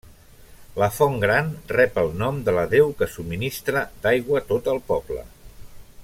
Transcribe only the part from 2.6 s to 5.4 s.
deu que subministra d'aigua tot el poble.